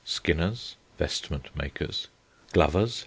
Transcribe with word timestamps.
Skinners 0.03 0.77
(vestment 0.97 1.55
makers). 1.55 2.07
Glovers. 2.53 2.99